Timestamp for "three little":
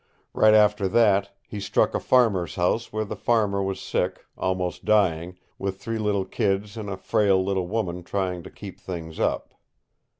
5.79-6.25